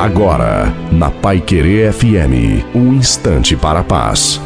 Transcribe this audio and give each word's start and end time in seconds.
Agora, 0.00 0.74
na 0.90 1.10
Pai 1.10 1.42
Querer 1.42 1.92
FM, 1.92 2.64
um 2.74 2.94
instante 2.94 3.54
para 3.54 3.80
a 3.80 3.84
paz. 3.84 4.40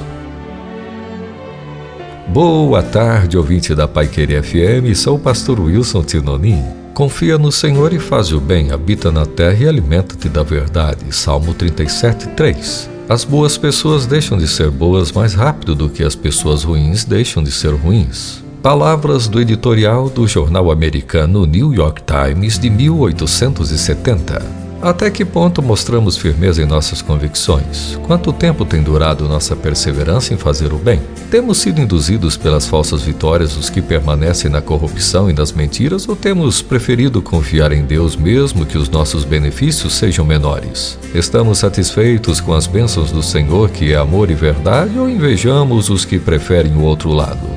Boa 2.26 2.82
tarde, 2.82 3.38
ouvinte 3.38 3.72
da 3.72 3.86
Pai 3.86 4.08
Querer 4.08 4.42
FM. 4.42 4.92
Sou 4.96 5.14
o 5.14 5.18
pastor 5.18 5.60
Wilson 5.60 6.02
Tinonim. 6.02 6.60
Confia 6.92 7.38
no 7.38 7.52
Senhor 7.52 7.92
e 7.92 8.00
faz 8.00 8.32
o 8.32 8.40
bem, 8.40 8.72
habita 8.72 9.12
na 9.12 9.24
terra 9.24 9.62
e 9.62 9.68
alimenta-te 9.68 10.28
da 10.28 10.42
verdade. 10.42 11.14
Salmo 11.14 11.54
37, 11.54 12.30
3. 12.30 12.90
As 13.08 13.22
boas 13.22 13.56
pessoas 13.56 14.06
deixam 14.06 14.36
de 14.36 14.48
ser 14.48 14.72
boas 14.72 15.12
mais 15.12 15.34
rápido 15.34 15.76
do 15.76 15.88
que 15.88 16.02
as 16.02 16.16
pessoas 16.16 16.64
ruins 16.64 17.04
deixam 17.04 17.44
de 17.44 17.52
ser 17.52 17.72
ruins. 17.74 18.42
Palavras 18.60 19.28
do 19.28 19.40
editorial 19.40 20.10
do 20.10 20.26
jornal 20.26 20.72
americano 20.72 21.46
New 21.46 21.72
York 21.72 22.02
Times 22.02 22.58
de 22.58 22.68
1870. 22.68 24.63
Até 24.84 25.10
que 25.10 25.24
ponto 25.24 25.62
mostramos 25.62 26.18
firmeza 26.18 26.60
em 26.60 26.66
nossas 26.66 27.00
convicções? 27.00 27.98
Quanto 28.02 28.34
tempo 28.34 28.66
tem 28.66 28.82
durado 28.82 29.26
nossa 29.26 29.56
perseverança 29.56 30.34
em 30.34 30.36
fazer 30.36 30.74
o 30.74 30.76
bem? 30.76 31.00
Temos 31.30 31.56
sido 31.56 31.80
induzidos 31.80 32.36
pelas 32.36 32.66
falsas 32.66 33.00
vitórias 33.00 33.56
os 33.56 33.70
que 33.70 33.80
permanecem 33.80 34.50
na 34.50 34.60
corrupção 34.60 35.30
e 35.30 35.32
nas 35.32 35.52
mentiras 35.52 36.06
ou 36.06 36.14
temos 36.14 36.60
preferido 36.60 37.22
confiar 37.22 37.72
em 37.72 37.82
Deus 37.82 38.14
mesmo 38.14 38.66
que 38.66 38.76
os 38.76 38.90
nossos 38.90 39.24
benefícios 39.24 39.94
sejam 39.94 40.22
menores? 40.22 40.98
Estamos 41.14 41.60
satisfeitos 41.60 42.38
com 42.38 42.52
as 42.52 42.66
bênçãos 42.66 43.10
do 43.10 43.22
Senhor, 43.22 43.70
que 43.70 43.94
é 43.94 43.96
amor 43.96 44.30
e 44.30 44.34
verdade, 44.34 44.98
ou 44.98 45.08
invejamos 45.08 45.88
os 45.88 46.04
que 46.04 46.18
preferem 46.18 46.76
o 46.76 46.82
outro 46.82 47.10
lado? 47.10 47.48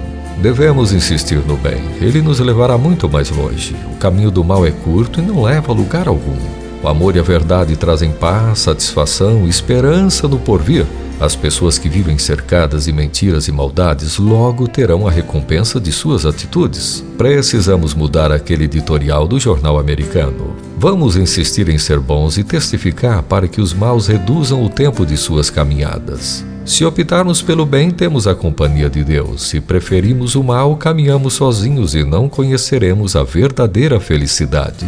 Devemos 0.42 0.94
insistir 0.94 1.40
no 1.46 1.58
bem, 1.58 1.84
ele 2.00 2.22
nos 2.22 2.40
levará 2.40 2.78
muito 2.78 3.10
mais 3.10 3.30
longe. 3.30 3.76
O 3.92 3.98
caminho 3.98 4.32
do 4.32 4.46
mal 4.46 4.66
é 4.66 4.72
curto 4.72 5.20
e 5.20 5.24
não 5.24 5.42
leva 5.42 5.74
a 5.74 5.76
lugar 5.76 6.08
algum. 6.08 6.67
O 6.84 6.88
amor 6.88 7.16
e 7.16 7.20
a 7.20 7.24
verdade 7.24 7.76
trazem 7.76 8.12
paz, 8.12 8.60
satisfação 8.60 9.46
e 9.46 9.50
esperança 9.50 10.28
no 10.28 10.38
porvir. 10.38 10.86
As 11.20 11.36
pessoas 11.36 11.80
que 11.80 11.90
vivem 11.90 12.20
cercadas 12.20 12.86
de 12.86 12.94
mentiras 12.94 13.48
e 13.48 13.52
maldades 13.52 14.20
logo 14.20 14.68
terão 14.68 15.08
a 15.08 15.12
recompensa 15.12 15.80
de 15.80 15.92
suas 15.92 16.28
atitudes. 16.28 17.04
Precisamos 17.18 17.96
mudar 17.96 18.32
aquele 18.32 18.66
editorial 18.66 19.28
do 19.28 19.40
jornal 19.40 19.80
americano. 19.80 20.56
Vamos 20.78 21.18
insistir 21.18 21.70
em 21.70 21.80
ser 21.80 22.00
bons 22.00 22.38
e 22.38 22.44
testificar 22.44 23.24
para 23.24 23.48
que 23.48 23.60
os 23.60 23.74
maus 23.74 24.06
reduzam 24.06 24.64
o 24.64 24.70
tempo 24.70 25.08
de 25.08 25.18
suas 25.18 25.50
caminhadas. 25.50 26.46
Se 26.64 26.86
optarmos 26.86 27.42
pelo 27.42 27.66
bem, 27.66 27.90
temos 27.90 28.28
a 28.28 28.36
companhia 28.36 28.90
de 28.90 29.04
Deus. 29.04 29.50
Se 29.50 29.60
preferimos 29.60 30.36
o 30.36 30.44
mal, 30.44 30.76
caminhamos 30.76 31.34
sozinhos 31.34 31.96
e 31.96 32.04
não 32.04 32.30
conheceremos 32.30 33.16
a 33.16 33.24
verdadeira 33.24 34.00
felicidade. 34.00 34.86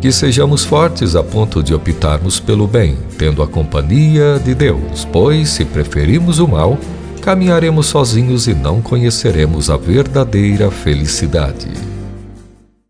Que 0.00 0.12
sejamos 0.12 0.64
fortes 0.64 1.16
a 1.16 1.24
ponto 1.24 1.60
de 1.60 1.74
optarmos 1.74 2.38
pelo 2.38 2.68
bem, 2.68 2.96
tendo 3.18 3.42
a 3.42 3.48
companhia 3.48 4.38
de 4.38 4.54
Deus, 4.54 5.04
pois, 5.10 5.48
se 5.48 5.64
preferimos 5.64 6.38
o 6.38 6.46
mal, 6.46 6.78
caminharemos 7.20 7.86
sozinhos 7.86 8.46
e 8.46 8.54
não 8.54 8.80
conheceremos 8.80 9.68
a 9.68 9.76
verdadeira 9.76 10.70
felicidade. 10.70 11.97